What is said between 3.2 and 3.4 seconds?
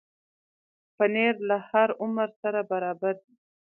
دی.